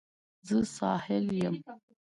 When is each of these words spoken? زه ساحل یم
زه 0.47 0.57
ساحل 0.77 1.25
یم 1.41 1.55